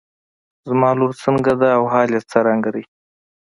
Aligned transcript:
زما 0.69 0.89
لور 0.99 1.11
څنګه 1.23 1.51
ده 1.61 1.69
او 1.77 1.83
حال 1.91 2.09
يې 2.15 2.21
څرنګه 2.31 2.69
دی. 2.75 2.83